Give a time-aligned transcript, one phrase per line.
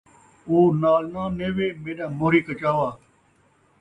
[0.47, 2.89] او نال ناں نیوے، میݙا موہری کچاوا